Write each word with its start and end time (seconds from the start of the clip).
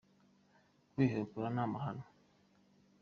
Kwihekura 0.91 1.47
ni 1.51 1.61
amahano. 1.63 2.05